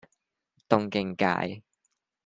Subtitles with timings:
[0.67, 1.63] 東京街